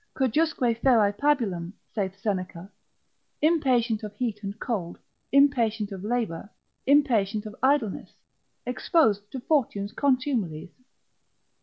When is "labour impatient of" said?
6.03-7.55